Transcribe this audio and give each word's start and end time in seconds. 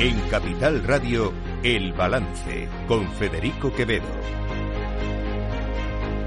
En 0.00 0.16
Capital 0.30 0.84
Radio, 0.84 1.32
El 1.64 1.92
Balance, 1.92 2.68
con 2.86 3.10
Federico 3.14 3.72
Quevedo. 3.74 4.06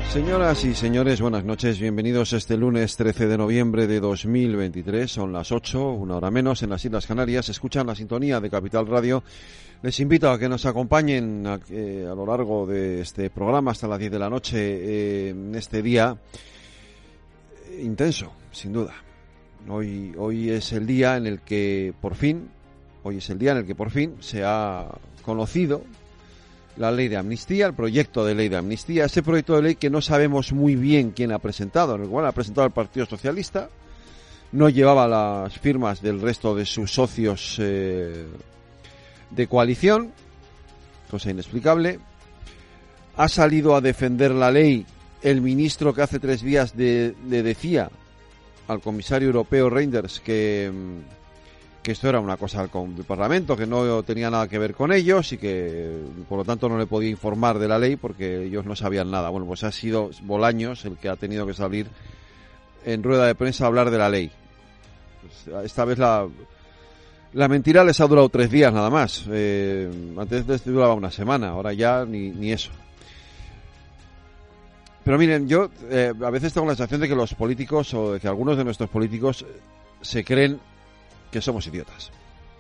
Señoras 0.09 0.65
y 0.65 0.75
señores, 0.75 1.21
buenas 1.21 1.45
noches. 1.45 1.79
Bienvenidos 1.79 2.33
este 2.33 2.57
lunes 2.57 2.97
13 2.97 3.27
de 3.27 3.37
noviembre 3.37 3.87
de 3.87 4.01
2023. 4.01 5.09
Son 5.09 5.31
las 5.31 5.53
8, 5.53 5.89
una 5.89 6.17
hora 6.17 6.29
menos, 6.29 6.61
en 6.63 6.71
las 6.71 6.83
Islas 6.83 7.07
Canarias. 7.07 7.47
Escuchan 7.47 7.87
la 7.87 7.95
sintonía 7.95 8.41
de 8.41 8.49
Capital 8.49 8.87
Radio. 8.87 9.23
Les 9.81 9.97
invito 10.01 10.29
a 10.29 10.37
que 10.37 10.49
nos 10.49 10.65
acompañen 10.65 11.47
a, 11.47 11.57
lo 12.13 12.25
largo 12.25 12.67
de 12.67 12.99
este 12.99 13.29
programa 13.29 13.71
hasta 13.71 13.87
las 13.87 13.99
10 13.99 14.11
de 14.11 14.19
la 14.19 14.29
noche 14.29 15.29
en 15.29 15.55
este 15.55 15.81
día 15.81 16.17
intenso, 17.81 18.33
sin 18.51 18.73
duda. 18.73 18.95
Hoy, 19.69 20.13
hoy 20.17 20.49
es 20.49 20.73
el 20.73 20.85
día 20.85 21.15
en 21.15 21.25
el 21.25 21.39
que 21.39 21.93
por 22.01 22.15
fin, 22.15 22.49
hoy 23.03 23.17
es 23.17 23.29
el 23.29 23.39
día 23.39 23.51
en 23.51 23.59
el 23.59 23.65
que 23.65 23.75
por 23.75 23.91
fin 23.91 24.15
se 24.19 24.43
ha 24.43 24.87
conocido 25.23 25.83
la 26.77 26.91
ley 26.91 27.07
de 27.07 27.17
amnistía, 27.17 27.67
el 27.67 27.73
proyecto 27.73 28.25
de 28.25 28.35
ley 28.35 28.49
de 28.49 28.57
amnistía, 28.57 29.05
ese 29.05 29.23
proyecto 29.23 29.55
de 29.55 29.61
ley 29.61 29.75
que 29.75 29.89
no 29.89 30.01
sabemos 30.01 30.53
muy 30.53 30.75
bien 30.75 31.11
quién 31.11 31.31
ha 31.31 31.39
presentado, 31.39 31.95
en 31.95 32.03
el 32.03 32.09
cual 32.09 32.25
ha 32.25 32.31
presentado 32.31 32.65
el 32.65 32.73
Partido 32.73 33.05
Socialista, 33.05 33.69
no 34.51 34.69
llevaba 34.69 35.07
las 35.07 35.57
firmas 35.59 36.01
del 36.01 36.21
resto 36.21 36.55
de 36.55 36.65
sus 36.65 36.93
socios 36.93 37.57
eh, 37.59 38.25
de 39.29 39.47
coalición, 39.47 40.11
cosa 41.09 41.31
inexplicable. 41.31 41.99
Ha 43.17 43.27
salido 43.27 43.75
a 43.75 43.81
defender 43.81 44.31
la 44.31 44.51
ley 44.51 44.85
el 45.21 45.41
ministro 45.41 45.93
que 45.93 46.01
hace 46.01 46.19
tres 46.19 46.41
días 46.41 46.73
le 46.75 47.13
decía 47.43 47.89
al 48.67 48.81
comisario 48.81 49.27
europeo 49.27 49.69
Reinders 49.69 50.19
que, 50.19 50.71
que 51.81 51.91
esto 51.91 52.07
era 52.07 52.19
una 52.19 52.37
cosa 52.37 52.67
del 52.67 53.05
Parlamento, 53.05 53.57
que 53.57 53.65
no 53.65 54.03
tenía 54.03 54.29
nada 54.29 54.47
que 54.47 54.59
ver 54.59 54.75
con 54.75 54.91
ellos 54.91 55.31
y 55.33 55.37
que 55.37 55.91
por 56.29 56.37
lo 56.37 56.45
tanto 56.45 56.69
no 56.69 56.77
le 56.77 56.85
podía 56.85 57.09
informar 57.09 57.57
de 57.57 57.67
la 57.67 57.79
ley 57.79 57.95
porque 57.95 58.43
ellos 58.43 58.65
no 58.65 58.75
sabían 58.75 59.09
nada. 59.09 59.29
Bueno, 59.29 59.47
pues 59.47 59.63
ha 59.63 59.71
sido 59.71 60.11
Bolaños 60.21 60.85
el 60.85 60.97
que 60.97 61.09
ha 61.09 61.15
tenido 61.15 61.47
que 61.47 61.53
salir 61.53 61.87
en 62.85 63.01
rueda 63.01 63.25
de 63.25 63.35
prensa 63.35 63.63
a 63.63 63.67
hablar 63.67 63.89
de 63.89 63.97
la 63.97 64.09
ley. 64.09 64.31
Pues 65.21 65.65
esta 65.65 65.85
vez 65.85 65.97
la, 65.97 66.27
la 67.33 67.47
mentira 67.47 67.83
les 67.83 67.99
ha 67.99 68.07
durado 68.07 68.29
tres 68.29 68.51
días 68.51 68.71
nada 68.71 68.91
más. 68.91 69.25
Eh, 69.31 69.89
antes 70.17 70.63
duraba 70.65 70.93
una 70.93 71.09
semana, 71.09 71.49
ahora 71.49 71.73
ya 71.73 72.05
ni, 72.05 72.29
ni 72.29 72.51
eso. 72.51 72.69
Pero 75.03 75.17
miren, 75.17 75.47
yo 75.47 75.71
eh, 75.89 76.13
a 76.23 76.29
veces 76.29 76.53
tengo 76.53 76.67
la 76.67 76.75
sensación 76.75 77.01
de 77.01 77.07
que 77.07 77.15
los 77.15 77.33
políticos 77.33 77.91
o 77.95 78.13
de 78.13 78.19
que 78.19 78.27
algunos 78.27 78.55
de 78.55 78.63
nuestros 78.63 78.87
políticos 78.87 79.43
se 80.01 80.23
creen 80.23 80.59
que 81.31 81.41
somos 81.41 81.67
idiotas. 81.67 82.11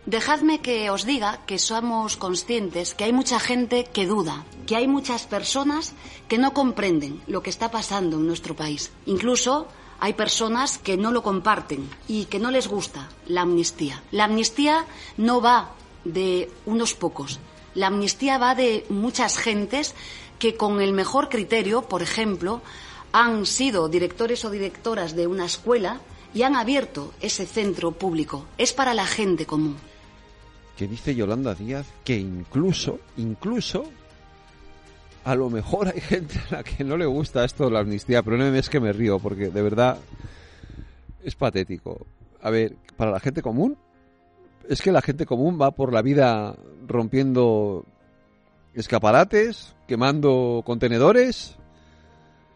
Dejadme 0.05 0.61
que 0.61 0.89
os 0.89 1.05
diga 1.05 1.45
que 1.45 1.59
somos 1.59 2.17
conscientes 2.17 2.95
que 2.95 3.03
hay 3.03 3.13
mucha 3.13 3.39
gente 3.39 3.85
que 3.85 4.07
duda, 4.07 4.45
que 4.65 4.75
hay 4.75 4.87
muchas 4.87 5.27
personas 5.27 5.93
que 6.27 6.39
no 6.39 6.53
comprenden 6.53 7.21
lo 7.27 7.43
que 7.43 7.51
está 7.51 7.69
pasando 7.69 8.17
en 8.17 8.25
nuestro 8.25 8.55
país. 8.55 8.91
Incluso 9.05 9.67
hay 9.99 10.13
personas 10.13 10.79
que 10.79 10.97
no 10.97 11.11
lo 11.11 11.21
comparten 11.21 11.87
y 12.07 12.25
que 12.25 12.39
no 12.39 12.49
les 12.49 12.67
gusta 12.67 13.09
la 13.27 13.41
amnistía. 13.41 14.01
La 14.09 14.23
amnistía 14.23 14.87
no 15.17 15.39
va 15.39 15.75
de 16.03 16.49
unos 16.65 16.95
pocos. 16.95 17.39
La 17.75 17.87
amnistía 17.87 18.39
va 18.39 18.55
de 18.55 18.85
muchas 18.89 19.37
gentes 19.37 19.93
que 20.39 20.57
con 20.57 20.81
el 20.81 20.93
mejor 20.93 21.29
criterio, 21.29 21.83
por 21.83 22.01
ejemplo, 22.01 22.63
han 23.11 23.45
sido 23.45 23.87
directores 23.87 24.43
o 24.45 24.49
directoras 24.49 25.15
de 25.15 25.27
una 25.27 25.45
escuela 25.45 26.01
y 26.33 26.43
han 26.43 26.55
abierto 26.55 27.13
ese 27.21 27.45
centro 27.45 27.91
público. 27.91 28.45
Es 28.57 28.73
para 28.73 28.93
la 28.93 29.05
gente 29.05 29.45
común. 29.45 29.77
Que 30.77 30.87
dice 30.87 31.15
Yolanda 31.15 31.53
Díaz 31.53 31.87
que 32.03 32.17
incluso, 32.17 32.99
incluso, 33.17 33.85
a 35.23 35.35
lo 35.35 35.49
mejor 35.49 35.89
hay 35.89 36.01
gente 36.01 36.39
a 36.49 36.57
la 36.57 36.63
que 36.63 36.83
no 36.83 36.97
le 36.97 37.05
gusta 37.05 37.45
esto 37.45 37.65
de 37.65 37.71
la 37.71 37.79
amnistía, 37.79 38.23
pero 38.23 38.37
no 38.37 38.45
es 38.45 38.69
que 38.69 38.79
me 38.79 38.93
río, 38.93 39.19
porque 39.19 39.49
de 39.49 39.61
verdad 39.61 39.97
es 41.23 41.35
patético. 41.35 42.05
A 42.41 42.49
ver, 42.49 42.75
para 42.97 43.11
la 43.11 43.19
gente 43.19 43.41
común, 43.41 43.77
es 44.67 44.81
que 44.81 44.91
la 44.91 45.01
gente 45.01 45.25
común 45.25 45.59
va 45.61 45.71
por 45.71 45.93
la 45.93 46.01
vida 46.01 46.55
rompiendo 46.87 47.85
escaparates, 48.73 49.75
quemando 49.87 50.63
contenedores. 50.65 51.57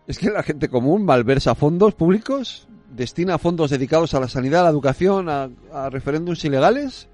Es 0.07 0.17
que 0.17 0.29
la 0.29 0.43
gente 0.43 0.69
común 0.69 1.03
malversa 1.05 1.55
fondos 1.55 1.93
públicos, 1.93 2.67
destina 2.95 3.37
fondos 3.37 3.69
dedicados 3.69 4.13
a 4.13 4.19
la 4.19 4.27
sanidad, 4.27 4.61
a 4.61 4.63
la 4.65 4.69
educación, 4.69 5.29
a, 5.29 5.49
referéndums 5.89 6.43
ilegales. 6.45 7.07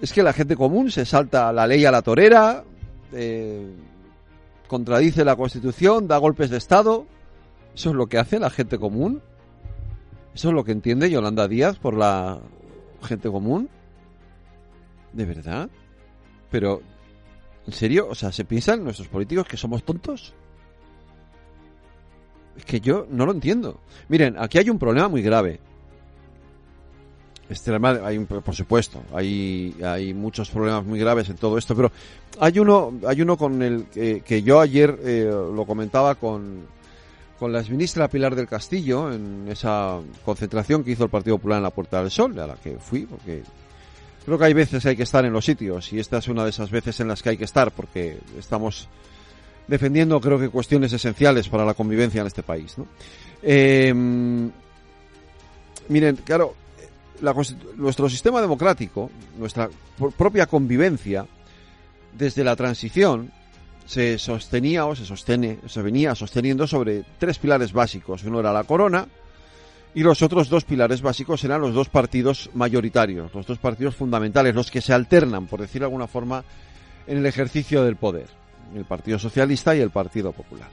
Es 0.00 0.12
que 0.12 0.22
la 0.22 0.32
gente 0.32 0.56
común 0.56 0.90
se 0.90 1.04
salta 1.04 1.52
la 1.52 1.66
ley 1.66 1.84
a 1.84 1.90
la 1.90 2.02
torera, 2.02 2.64
eh, 3.12 3.70
contradice 4.66 5.24
la 5.24 5.36
Constitución, 5.36 6.08
da 6.08 6.18
golpes 6.18 6.50
de 6.50 6.56
Estado. 6.56 7.06
Eso 7.74 7.90
es 7.90 7.96
lo 7.96 8.06
que 8.06 8.18
hace 8.18 8.38
la 8.38 8.50
gente 8.50 8.78
común. 8.78 9.22
Eso 10.34 10.48
es 10.48 10.54
lo 10.54 10.64
que 10.64 10.72
entiende 10.72 11.10
Yolanda 11.10 11.46
Díaz 11.46 11.78
por 11.78 11.94
la 11.94 12.40
gente 13.02 13.30
común. 13.30 13.68
¿De 15.12 15.24
verdad? 15.24 15.70
Pero, 16.50 16.82
¿en 17.66 17.72
serio? 17.72 18.08
O 18.10 18.14
sea, 18.14 18.32
¿se 18.32 18.44
piensan 18.44 18.82
nuestros 18.82 19.08
políticos 19.08 19.46
que 19.46 19.56
somos 19.56 19.84
tontos? 19.84 20.34
Es 22.56 22.64
que 22.64 22.80
yo 22.80 23.06
no 23.10 23.26
lo 23.26 23.32
entiendo. 23.32 23.80
Miren, 24.08 24.36
aquí 24.38 24.58
hay 24.58 24.70
un 24.70 24.78
problema 24.78 25.08
muy 25.08 25.22
grave. 25.22 25.60
Este, 27.48 27.72
hay 27.74 28.16
un, 28.16 28.26
por 28.26 28.54
supuesto, 28.54 29.02
hay, 29.12 29.76
hay 29.84 30.14
muchos 30.14 30.48
problemas 30.48 30.84
muy 30.84 30.98
graves 30.98 31.28
en 31.28 31.36
todo 31.36 31.58
esto, 31.58 31.76
pero 31.76 31.92
hay 32.40 32.58
uno, 32.58 32.94
hay 33.06 33.20
uno 33.20 33.36
con 33.36 33.62
el 33.62 33.84
que, 33.86 34.42
yo 34.42 34.60
ayer 34.60 34.98
eh, 35.04 35.30
lo 35.30 35.66
comentaba 35.66 36.14
con, 36.14 36.62
con 37.38 37.52
la 37.52 37.60
exministra 37.60 38.08
Pilar 38.08 38.34
del 38.34 38.48
Castillo 38.48 39.12
en 39.12 39.46
esa 39.48 40.00
concentración 40.24 40.82
que 40.82 40.92
hizo 40.92 41.04
el 41.04 41.10
Partido 41.10 41.36
Popular 41.36 41.58
en 41.58 41.64
la 41.64 41.70
Puerta 41.70 42.00
del 42.00 42.10
Sol, 42.10 42.38
a 42.38 42.46
la 42.46 42.54
que 42.54 42.78
fui, 42.78 43.04
porque 43.04 43.42
creo 44.24 44.38
que 44.38 44.44
hay 44.44 44.54
veces 44.54 44.82
que 44.82 44.88
hay 44.88 44.96
que 44.96 45.02
estar 45.02 45.24
en 45.26 45.32
los 45.32 45.44
sitios 45.44 45.92
y 45.92 45.98
esta 45.98 46.18
es 46.18 46.28
una 46.28 46.44
de 46.44 46.50
esas 46.50 46.70
veces 46.70 46.98
en 47.00 47.08
las 47.08 47.22
que 47.22 47.28
hay 47.28 47.36
que 47.36 47.44
estar 47.44 47.70
porque 47.72 48.18
estamos 48.38 48.88
defendiendo 49.66 50.20
creo 50.20 50.38
que 50.38 50.48
cuestiones 50.48 50.92
esenciales 50.92 51.48
para 51.48 51.64
la 51.64 51.74
convivencia 51.74 52.20
en 52.20 52.26
este 52.26 52.42
país. 52.42 52.76
Eh, 53.42 53.92
miren, 55.88 56.16
claro, 56.24 56.54
la, 57.20 57.34
nuestro 57.76 58.08
sistema 58.08 58.40
democrático, 58.40 59.10
nuestra 59.38 59.68
propia 60.16 60.46
convivencia, 60.46 61.26
desde 62.16 62.44
la 62.44 62.56
transición, 62.56 63.32
se 63.86 64.18
sostenía 64.18 64.86
o 64.86 64.94
se 64.94 65.04
sostiene, 65.04 65.58
se 65.66 65.82
venía 65.82 66.14
sosteniendo 66.14 66.66
sobre 66.66 67.04
tres 67.18 67.38
pilares 67.38 67.72
básicos. 67.72 68.24
Uno 68.24 68.40
era 68.40 68.52
la 68.52 68.64
corona 68.64 69.06
y 69.94 70.02
los 70.02 70.22
otros 70.22 70.48
dos 70.48 70.64
pilares 70.64 71.02
básicos 71.02 71.44
eran 71.44 71.60
los 71.60 71.74
dos 71.74 71.88
partidos 71.88 72.50
mayoritarios, 72.54 73.32
los 73.34 73.46
dos 73.46 73.58
partidos 73.58 73.94
fundamentales, 73.94 74.54
los 74.54 74.70
que 74.70 74.80
se 74.80 74.92
alternan, 74.92 75.46
por 75.46 75.60
decir 75.60 75.80
de 75.80 75.86
alguna 75.86 76.06
forma, 76.06 76.44
en 77.06 77.18
el 77.18 77.26
ejercicio 77.26 77.84
del 77.84 77.96
poder, 77.96 78.26
el 78.74 78.84
Partido 78.84 79.18
Socialista 79.18 79.74
y 79.74 79.80
el 79.80 79.90
Partido 79.90 80.32
Popular. 80.32 80.68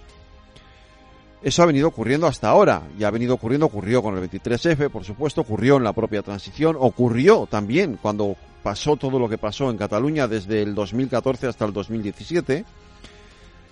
Eso 1.41 1.63
ha 1.63 1.65
venido 1.65 1.87
ocurriendo 1.87 2.27
hasta 2.27 2.49
ahora, 2.49 2.83
y 2.99 3.03
ha 3.03 3.09
venido 3.09 3.33
ocurriendo, 3.33 3.65
ocurrió 3.65 4.03
con 4.03 4.15
el 4.15 4.29
23F, 4.29 4.89
por 4.89 5.03
supuesto, 5.03 5.41
ocurrió 5.41 5.77
en 5.77 5.83
la 5.83 5.93
propia 5.93 6.21
transición, 6.21 6.75
ocurrió 6.79 7.47
también 7.49 7.97
cuando 7.99 8.35
pasó 8.61 8.95
todo 8.95 9.17
lo 9.17 9.27
que 9.27 9.39
pasó 9.39 9.71
en 9.71 9.77
Cataluña 9.77 10.27
desde 10.27 10.61
el 10.61 10.75
2014 10.75 11.47
hasta 11.47 11.65
el 11.65 11.73
2017. 11.73 12.63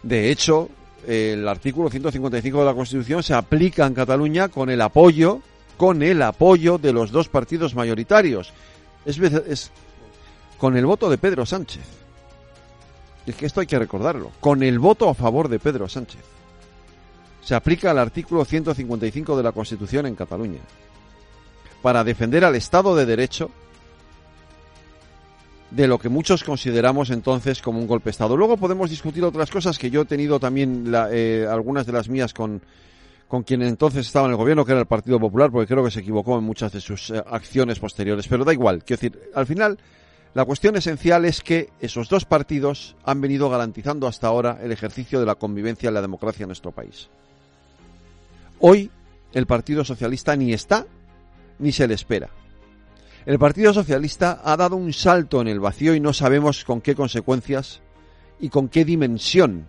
De 0.02 0.31
hecho, 0.31 0.70
el 1.06 1.48
artículo 1.48 1.92
155 1.92 2.60
de 2.60 2.66
la 2.66 2.74
Constitución 2.74 3.22
se 3.22 3.36
aplica 3.36 3.86
en 3.86 3.94
Cataluña 3.94 4.50
con 4.50 4.72
el 4.72 4.81
apoyo, 4.81 5.42
con 5.78 6.02
el 6.02 6.24
apoyo 6.24 6.80
de 6.80 6.92
los 6.92 7.12
dos 7.12 7.30
partidos 7.30 7.76
mayoritarios. 7.76 8.52
Es, 9.06 9.20
es 9.20 9.72
con 10.58 10.76
el 10.76 10.88
voto 10.88 11.08
de 11.08 11.20
Pedro 11.20 11.46
Sánchez. 11.46 11.84
Es 13.25 13.36
que 13.36 13.45
esto 13.45 13.62
hay 13.62 13.68
que 13.68 13.77
recordarlo, 13.77 14.31
con 14.39 14.63
el 14.63 14.80
voto 14.80 15.10
a 15.10 15.13
favor 15.13 15.50
de 15.50 15.60
Pedro 15.60 15.88
Sánchez 15.88 16.21
se 17.50 17.56
aplica 17.56 17.89
el 17.89 17.98
artículo 17.98 18.45
155 18.45 19.36
de 19.36 19.42
la 19.42 19.51
Constitución 19.51 20.06
en 20.06 20.13
Cataluña 20.13 20.60
para 21.81 22.04
defender 22.04 22.45
al 22.45 22.56
Estado 22.56 22.95
de 22.95 23.07
Derecho 23.07 23.50
de 25.71 25.88
lo 25.88 25.98
que 25.98 26.10
muchos 26.10 26.44
consideramos 26.44 27.10
entonces 27.10 27.62
como 27.62 27.80
un 27.80 27.88
golpe 27.88 28.06
de 28.06 28.12
Estado. 28.12 28.38
Luego 28.38 28.57
podemos 28.57 28.92
discutir 28.92 29.24
otras 29.24 29.50
cosas 29.50 29.80
que 29.80 29.89
yo 29.89 30.01
he 30.01 30.06
tenido 30.06 30.39
también 30.39 30.94
eh, 31.12 31.48
algunas 31.50 31.88
de 31.88 31.94
las 31.94 32.07
mías 32.07 32.36
con, 32.36 32.62
con 33.27 33.42
quien 33.42 33.63
entonces 33.63 34.06
estaba 34.06 34.25
en 34.27 34.33
el 34.33 34.38
gobierno, 34.38 34.63
que 34.63 34.74
era 34.74 34.81
el 34.81 34.88
Partido 34.88 35.19
Popular, 35.19 35.50
porque 35.50 35.74
creo 35.74 35.83
que 35.83 35.89
se 35.89 36.01
equivocó 36.01 36.38
en 36.38 36.44
muchas 36.44 36.71
de 36.71 36.81
sus 36.81 37.10
eh, 37.10 37.24
acciones 37.25 37.80
posteriores. 37.80 38.27
Pero 38.27 38.45
da 38.45 38.54
igual, 38.54 38.83
quiero 38.83 39.00
decir, 39.00 39.31
al 39.33 39.48
final 39.48 39.80
la 40.34 40.46
cuestión 40.46 40.76
esencial 40.76 41.26
es 41.26 41.42
que 41.42 41.70
esos 41.81 42.08
dos 42.08 42.26
partidos 42.26 42.96
han 43.04 43.20
venido 43.20 43.50
garantizando 43.50 44.08
hasta 44.08 44.28
ahora 44.28 44.60
el 44.62 44.72
ejercicio 44.72 45.20
de 45.20 45.26
la 45.26 45.36
convivencia 45.36 45.90
y 45.90 45.94
la 45.94 46.02
democracia 46.02 46.44
en 46.44 46.50
nuestro 46.50 46.72
país. 46.72 47.10
Hoy 48.60 48.92
el 49.34 49.48
Partido 49.48 49.84
Socialista 49.84 50.36
ni 50.36 50.54
está 50.54 50.86
ni 51.58 51.72
se 51.72 51.88
le 51.88 51.96
espera. 51.96 52.30
El 53.26 53.40
Partido 53.40 53.74
Socialista 53.74 54.42
ha 54.44 54.56
dado 54.56 54.76
un 54.76 54.94
salto 54.94 55.42
en 55.42 55.48
el 55.48 55.60
vacío 55.60 55.94
y 55.94 56.00
no 56.00 56.14
sabemos 56.14 56.64
con 56.64 56.80
qué 56.80 56.96
consecuencias 56.96 57.81
y 58.40 58.50
con 58.50 58.70
qué 58.70 58.86
dimensión. 58.86 59.68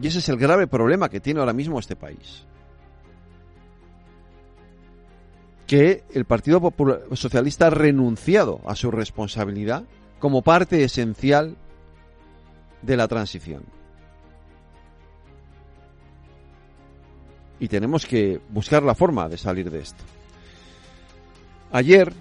Y 0.00 0.08
ese 0.08 0.18
es 0.18 0.28
el 0.28 0.36
grave 0.36 0.66
problema 0.66 1.08
que 1.08 1.20
tiene 1.20 1.40
ahora 1.40 1.52
mismo 1.52 1.78
este 1.78 1.96
país. 1.96 2.47
Que 5.68 6.02
el 6.14 6.24
Partido 6.24 6.60
Popular 6.60 7.02
Socialista 7.12 7.68
ha 7.68 7.70
renunciado 7.70 8.60
a 8.66 8.74
su 8.74 8.90
responsabilidad 8.90 9.84
como 10.18 10.42
parte 10.42 10.82
esencial 10.82 11.56
de 12.82 12.96
la 12.96 13.06
transición. 13.06 13.62
Y 17.60 17.68
tenemos 17.68 18.06
que 18.06 18.40
buscar 18.48 18.82
la 18.82 18.94
forma 18.94 19.28
de 19.28 19.36
salir 19.36 19.70
de 19.70 19.80
esto. 19.80 20.02
Ayer, 21.72 22.12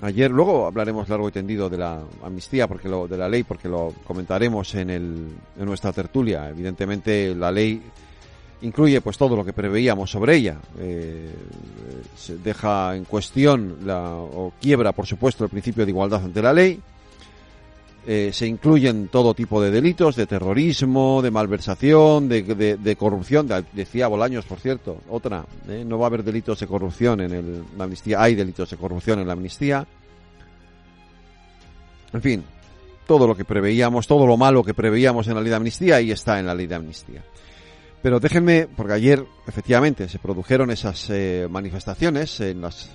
ayer 0.00 0.30
luego 0.30 0.66
hablaremos 0.66 1.08
largo 1.08 1.28
y 1.28 1.32
tendido 1.32 1.68
de 1.68 1.78
la 1.78 2.00
amnistía, 2.22 2.68
porque 2.68 2.88
lo, 2.88 3.08
de 3.08 3.16
la 3.16 3.28
ley, 3.28 3.42
porque 3.42 3.68
lo 3.68 3.94
comentaremos 4.06 4.74
en, 4.76 4.90
el, 4.90 5.28
en 5.58 5.64
nuestra 5.64 5.92
tertulia. 5.92 6.48
Evidentemente, 6.50 7.34
la 7.34 7.50
ley 7.50 7.82
incluye 8.62 9.00
pues 9.00 9.16
todo 9.16 9.36
lo 9.36 9.44
que 9.44 9.52
preveíamos 9.52 10.10
sobre 10.10 10.36
ella. 10.36 10.58
Eh, 10.78 11.32
se 12.16 12.38
deja 12.38 12.96
en 12.96 13.04
cuestión 13.04 13.78
la, 13.84 14.14
o 14.14 14.52
quiebra, 14.60 14.92
por 14.92 15.06
supuesto, 15.06 15.44
el 15.44 15.50
principio 15.50 15.84
de 15.84 15.90
igualdad 15.90 16.24
ante 16.24 16.42
la 16.42 16.52
ley 16.52 16.80
eh, 18.10 18.30
se 18.32 18.46
incluyen 18.46 19.08
todo 19.08 19.34
tipo 19.34 19.60
de 19.60 19.70
delitos, 19.70 20.16
de 20.16 20.26
terrorismo, 20.26 21.20
de 21.20 21.30
malversación, 21.30 22.26
de, 22.26 22.96
corrupción. 22.98 23.46
decía 23.74 24.08
Bolaños, 24.08 24.46
por 24.46 24.60
cierto, 24.60 25.02
otra. 25.10 25.44
¿eh? 25.68 25.84
no 25.86 25.98
va 25.98 26.06
a 26.06 26.08
haber 26.08 26.24
delitos 26.24 26.58
de 26.58 26.66
corrupción 26.66 27.20
en 27.20 27.32
el, 27.34 27.64
la 27.76 27.84
amnistía. 27.84 28.22
Hay 28.22 28.34
delitos 28.34 28.70
de 28.70 28.78
corrupción 28.78 29.20
en 29.20 29.26
la 29.26 29.34
amnistía. 29.34 29.86
En 32.14 32.22
fin, 32.22 32.44
todo 33.06 33.26
lo 33.26 33.36
que 33.36 33.44
preveíamos, 33.44 34.06
todo 34.06 34.26
lo 34.26 34.38
malo 34.38 34.64
que 34.64 34.72
preveíamos 34.72 35.28
en 35.28 35.34
la 35.34 35.42
ley 35.42 35.50
de 35.50 35.56
amnistía, 35.56 35.96
ahí 35.96 36.10
está 36.10 36.38
en 36.38 36.46
la 36.46 36.54
ley 36.54 36.66
de 36.66 36.76
amnistía. 36.76 37.22
Pero 38.02 38.20
déjenme, 38.20 38.68
porque 38.76 38.92
ayer 38.92 39.24
efectivamente 39.46 40.08
se 40.08 40.18
produjeron 40.18 40.70
esas 40.70 41.10
eh, 41.10 41.48
manifestaciones 41.50 42.40
en 42.40 42.60
las 42.60 42.90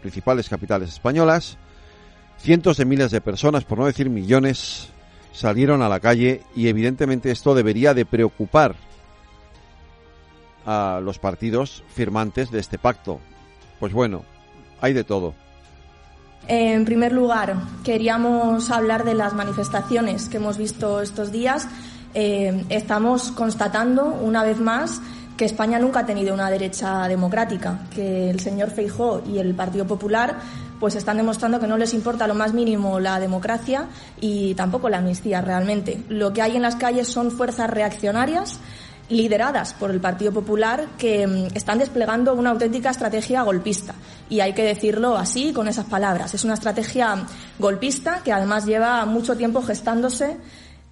principales 0.00 0.48
capitales 0.48 0.90
españolas 0.90 1.58
Cientos 2.38 2.76
de 2.76 2.84
miles 2.84 3.10
de 3.10 3.20
personas, 3.20 3.64
por 3.64 3.78
no 3.78 3.86
decir 3.86 4.10
millones, 4.10 4.88
salieron 5.32 5.82
a 5.82 5.88
la 5.88 6.00
calle 6.00 6.42
y 6.54 6.68
evidentemente 6.68 7.30
esto 7.30 7.54
debería 7.54 7.94
de 7.94 8.04
preocupar 8.04 8.76
a 10.64 11.00
los 11.02 11.18
partidos 11.18 11.82
firmantes 11.88 12.50
de 12.50 12.60
este 12.60 12.78
pacto. 12.78 13.20
Pues 13.80 13.92
bueno, 13.92 14.24
hay 14.80 14.92
de 14.92 15.04
todo. 15.04 15.34
En 16.48 16.84
primer 16.84 17.12
lugar, 17.12 17.56
queríamos 17.82 18.70
hablar 18.70 19.04
de 19.04 19.14
las 19.14 19.34
manifestaciones 19.34 20.28
que 20.28 20.36
hemos 20.36 20.58
visto 20.58 21.00
estos 21.00 21.32
días. 21.32 21.66
Eh, 22.18 22.64
estamos 22.70 23.30
constatando 23.30 24.06
una 24.06 24.42
vez 24.42 24.58
más 24.58 25.02
que 25.36 25.44
España 25.44 25.78
nunca 25.78 26.00
ha 26.00 26.06
tenido 26.06 26.32
una 26.32 26.48
derecha 26.48 27.06
democrática, 27.08 27.80
que 27.94 28.30
el 28.30 28.40
señor 28.40 28.70
Feijó 28.70 29.22
y 29.26 29.36
el 29.36 29.54
Partido 29.54 29.86
Popular 29.86 30.38
pues 30.80 30.94
están 30.94 31.18
demostrando 31.18 31.60
que 31.60 31.66
no 31.66 31.76
les 31.76 31.92
importa 31.92 32.26
lo 32.26 32.34
más 32.34 32.54
mínimo 32.54 32.98
la 33.00 33.20
democracia 33.20 33.88
y 34.18 34.54
tampoco 34.54 34.88
la 34.88 34.96
amnistía 34.96 35.42
realmente. 35.42 36.04
Lo 36.08 36.32
que 36.32 36.40
hay 36.40 36.56
en 36.56 36.62
las 36.62 36.76
calles 36.76 37.06
son 37.06 37.30
fuerzas 37.30 37.68
reaccionarias 37.68 38.60
lideradas 39.10 39.74
por 39.74 39.90
el 39.90 40.00
Partido 40.00 40.32
Popular 40.32 40.86
que 40.96 41.26
mm, 41.26 41.48
están 41.54 41.78
desplegando 41.78 42.32
una 42.32 42.50
auténtica 42.50 42.88
estrategia 42.88 43.42
golpista. 43.42 43.94
Y 44.30 44.40
hay 44.40 44.54
que 44.54 44.62
decirlo 44.62 45.18
así, 45.18 45.52
con 45.52 45.68
esas 45.68 45.84
palabras. 45.84 46.32
Es 46.32 46.44
una 46.44 46.54
estrategia 46.54 47.26
golpista 47.58 48.22
que 48.24 48.32
además 48.32 48.64
lleva 48.64 49.04
mucho 49.04 49.36
tiempo 49.36 49.62
gestándose 49.62 50.38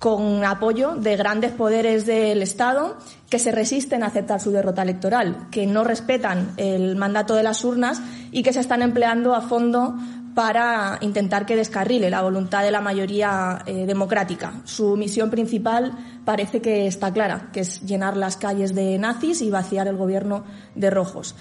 con 0.05 0.45
apoyo 0.45 0.97
de 0.97 1.17
grandes 1.17 1.53
poderes 1.53 2.05
del 2.05 2.43
Estado 2.43 2.99
que 3.31 3.39
se 3.39 3.53
resisten 3.53 4.03
a 4.03 4.09
aceptar 4.09 4.39
su 4.39 4.51
derrota 4.51 4.83
electoral, 4.83 5.49
que 5.51 5.67
no 5.67 5.83
respetan 5.83 6.53
el 6.59 6.95
mandato 6.95 7.35
de 7.35 7.43
las 7.43 7.65
urnas 7.65 8.03
y 8.31 8.43
que 8.43 8.53
se 8.53 8.61
están 8.61 8.83
empleando 8.83 9.35
a 9.35 9.41
fondo 9.41 9.97
para 10.35 10.99
intentar 11.01 11.47
que 11.47 11.57
descarrile 11.57 12.11
la 12.11 12.21
voluntad 12.21 12.63
de 12.63 12.71
la 12.71 12.83
mayoría 12.83 13.63
eh, 13.65 13.87
democrática. 13.87 14.61
Su 14.65 14.95
misión 14.99 15.31
principal 15.31 15.93
parece 16.27 16.61
que 16.61 16.87
está 16.87 17.11
clara, 17.11 17.49
que 17.51 17.61
es 17.61 17.81
llenar 17.81 18.15
las 18.19 18.37
calles 18.37 18.75
de 18.75 18.99
nazis 18.99 19.41
y 19.41 19.49
vaciar 19.49 19.89
el 19.89 19.97
gobierno 19.97 20.45
de 20.75 20.91
rojos. 20.91 21.35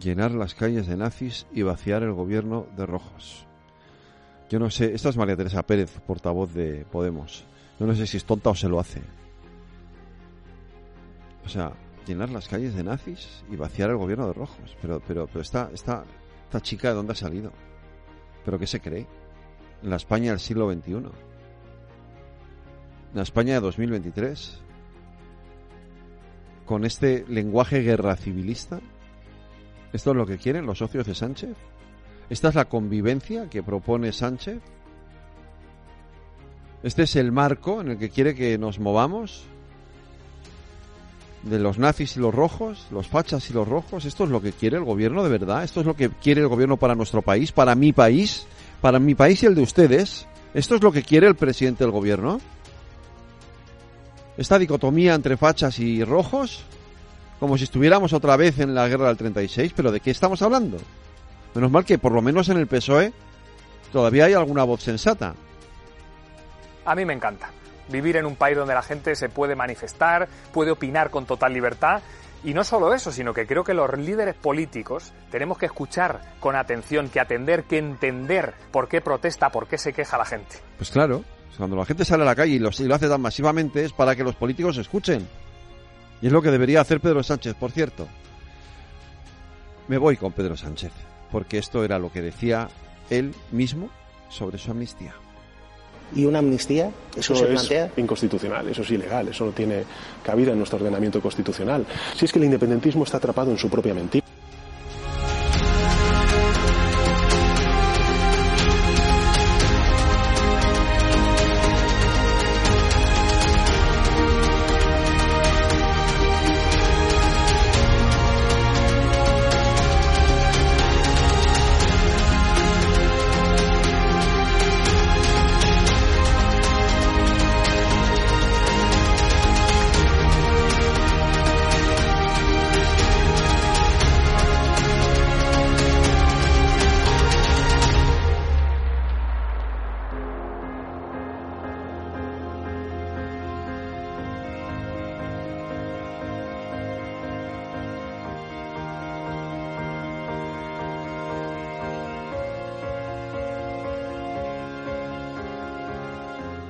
Llenar 0.00 0.30
las 0.30 0.54
calles 0.54 0.86
de 0.86 0.96
nazis 0.96 1.48
y 1.52 1.62
vaciar 1.62 2.04
el 2.04 2.12
gobierno 2.12 2.64
de 2.76 2.86
rojos. 2.86 3.44
Yo 4.48 4.60
no 4.60 4.70
sé, 4.70 4.94
esta 4.94 5.08
es 5.08 5.16
María 5.16 5.36
Teresa 5.36 5.64
Pérez, 5.64 5.98
portavoz 6.06 6.54
de 6.54 6.86
Podemos. 6.92 7.44
No 7.78 7.94
sé 7.94 8.06
si 8.06 8.16
es 8.16 8.24
tonta 8.24 8.50
o 8.50 8.54
se 8.54 8.68
lo 8.68 8.78
hace. 8.78 9.02
O 11.44 11.48
sea, 11.48 11.72
llenar 12.06 12.30
las 12.30 12.48
calles 12.48 12.74
de 12.74 12.84
nazis 12.84 13.44
y 13.50 13.56
vaciar 13.56 13.90
el 13.90 13.96
gobierno 13.96 14.26
de 14.26 14.32
rojos. 14.34 14.76
Pero, 14.80 15.00
pero, 15.06 15.26
pero 15.26 15.40
esta, 15.40 15.70
esta, 15.72 16.04
esta 16.44 16.60
chica 16.60 16.88
de 16.88 16.94
dónde 16.94 17.12
ha 17.12 17.16
salido. 17.16 17.52
¿Pero 18.44 18.58
qué 18.58 18.66
se 18.66 18.80
cree? 18.80 19.06
En 19.82 19.90
la 19.90 19.96
España 19.96 20.30
del 20.30 20.40
siglo 20.40 20.72
XXI. 20.72 20.92
En 20.92 21.10
la 23.14 23.22
España 23.22 23.54
de 23.54 23.60
2023. 23.60 24.60
Con 26.66 26.84
este 26.84 27.24
lenguaje 27.28 27.80
guerra 27.80 28.16
civilista. 28.16 28.80
¿Esto 29.92 30.10
es 30.10 30.16
lo 30.16 30.26
que 30.26 30.38
quieren 30.38 30.66
los 30.66 30.78
socios 30.78 31.06
de 31.06 31.14
Sánchez? 31.14 31.56
¿Esta 32.30 32.48
es 32.48 32.54
la 32.54 32.64
convivencia 32.66 33.50
que 33.50 33.62
propone 33.62 34.12
Sánchez? 34.12 34.62
Este 36.82 37.04
es 37.04 37.16
el 37.16 37.30
marco 37.30 37.80
en 37.80 37.90
el 37.90 37.98
que 37.98 38.10
quiere 38.10 38.34
que 38.34 38.58
nos 38.58 38.78
movamos. 38.78 39.44
De 41.44 41.58
los 41.58 41.78
nazis 41.78 42.16
y 42.16 42.20
los 42.20 42.34
rojos, 42.34 42.86
los 42.90 43.08
fachas 43.08 43.50
y 43.50 43.52
los 43.52 43.66
rojos. 43.66 44.04
¿Esto 44.04 44.24
es 44.24 44.30
lo 44.30 44.40
que 44.40 44.52
quiere 44.52 44.76
el 44.76 44.84
gobierno 44.84 45.22
de 45.24 45.30
verdad? 45.30 45.64
¿Esto 45.64 45.80
es 45.80 45.86
lo 45.86 45.94
que 45.94 46.08
quiere 46.08 46.40
el 46.40 46.48
gobierno 46.48 46.76
para 46.76 46.94
nuestro 46.94 47.22
país? 47.22 47.50
¿Para 47.52 47.74
mi 47.74 47.92
país? 47.92 48.46
¿Para 48.80 48.98
mi 48.98 49.14
país 49.14 49.42
y 49.42 49.46
el 49.46 49.54
de 49.54 49.62
ustedes? 49.62 50.26
¿Esto 50.54 50.76
es 50.76 50.82
lo 50.82 50.92
que 50.92 51.02
quiere 51.02 51.26
el 51.26 51.34
presidente 51.34 51.84
del 51.84 51.92
gobierno? 51.92 52.40
¿Esta 54.36 54.58
dicotomía 54.58 55.14
entre 55.14 55.36
fachas 55.36 55.78
y 55.78 56.04
rojos? 56.04 56.62
Como 57.40 57.58
si 57.58 57.64
estuviéramos 57.64 58.12
otra 58.12 58.36
vez 58.36 58.58
en 58.60 58.74
la 58.74 58.88
guerra 58.88 59.08
del 59.08 59.16
36, 59.16 59.72
pero 59.74 59.90
¿de 59.90 60.00
qué 60.00 60.10
estamos 60.10 60.42
hablando? 60.42 60.78
Menos 61.54 61.70
mal 61.70 61.84
que 61.84 61.98
por 61.98 62.12
lo 62.12 62.22
menos 62.22 62.48
en 62.48 62.56
el 62.56 62.66
PSOE 62.66 63.12
todavía 63.92 64.26
hay 64.26 64.34
alguna 64.34 64.64
voz 64.64 64.82
sensata. 64.82 65.34
A 66.84 66.94
mí 66.94 67.04
me 67.04 67.12
encanta 67.12 67.50
vivir 67.88 68.16
en 68.16 68.26
un 68.26 68.36
país 68.36 68.56
donde 68.56 68.74
la 68.74 68.82
gente 68.82 69.14
se 69.14 69.28
puede 69.28 69.54
manifestar, 69.54 70.28
puede 70.52 70.70
opinar 70.70 71.10
con 71.10 71.26
total 71.26 71.52
libertad. 71.52 72.02
Y 72.44 72.54
no 72.54 72.64
solo 72.64 72.92
eso, 72.92 73.12
sino 73.12 73.32
que 73.32 73.46
creo 73.46 73.62
que 73.62 73.74
los 73.74 73.96
líderes 73.96 74.34
políticos 74.34 75.12
tenemos 75.30 75.58
que 75.58 75.66
escuchar 75.66 76.34
con 76.40 76.56
atención, 76.56 77.08
que 77.08 77.20
atender, 77.20 77.64
que 77.64 77.78
entender 77.78 78.54
por 78.72 78.88
qué 78.88 79.00
protesta, 79.00 79.50
por 79.50 79.68
qué 79.68 79.78
se 79.78 79.92
queja 79.92 80.18
la 80.18 80.24
gente. 80.24 80.56
Pues 80.76 80.90
claro, 80.90 81.22
cuando 81.56 81.76
la 81.76 81.84
gente 81.84 82.04
sale 82.04 82.24
a 82.24 82.26
la 82.26 82.34
calle 82.34 82.54
y 82.54 82.58
lo, 82.58 82.70
hace 82.70 83.08
tan 83.08 83.20
masivamente 83.20 83.84
es 83.84 83.92
para 83.92 84.16
que 84.16 84.24
los 84.24 84.34
políticos 84.34 84.76
escuchen. 84.76 85.28
Y 86.20 86.26
es 86.26 86.32
lo 86.32 86.42
que 86.42 86.50
debería 86.50 86.80
hacer 86.80 87.00
Pedro 87.00 87.22
Sánchez, 87.22 87.54
por 87.54 87.70
cierto. 87.70 88.08
Me 89.86 89.98
voy 89.98 90.16
con 90.16 90.32
Pedro 90.32 90.56
Sánchez, 90.56 90.92
porque 91.30 91.58
esto 91.58 91.84
era 91.84 92.00
lo 92.00 92.10
que 92.10 92.22
decía 92.22 92.68
él 93.08 93.34
mismo 93.52 93.88
sobre 94.30 94.58
su 94.58 94.72
amnistía 94.72 95.14
y 96.14 96.24
una 96.24 96.38
amnistía? 96.40 96.90
¿Eso, 97.16 97.34
se 97.34 97.46
plantea? 97.46 97.86
Es 97.86 97.98
inconstitucional, 97.98 98.68
eso 98.68 98.82
es 98.82 98.90
ilegal, 98.90 99.28
eso 99.28 99.44
no 99.46 99.52
tiene 99.52 99.84
cabida 100.22 100.52
en 100.52 100.58
nuestro 100.58 100.78
ordenamiento 100.78 101.20
constitucional. 101.20 101.86
Si 102.16 102.24
es 102.24 102.32
que 102.32 102.38
el 102.38 102.46
independentismo 102.46 103.04
está 103.04 103.18
atrapado 103.18 103.50
en 103.50 103.58
su 103.58 103.68
propia 103.68 103.94
mentira. 103.94 104.24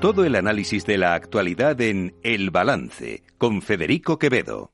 Todo 0.03 0.25
el 0.25 0.35
análisis 0.35 0.85
de 0.85 0.99
la 0.99 1.15
actualidad 1.15 1.81
en 1.81 2.17
El 2.25 2.51
Balance 2.51 3.23
con 3.39 3.63
Federico 3.63 4.19
Quevedo. 4.19 4.73